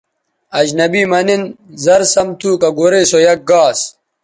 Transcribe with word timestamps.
اجنبی 0.59 1.03
مہ 1.11 1.19
نِن 1.27 1.41
زر 1.83 2.01
سَم 2.13 2.27
تھو 2.39 2.51
کہ 2.61 2.69
گورئ 2.77 3.03
سو 3.11 3.17
یک 3.27 3.39
گاس 3.49 3.79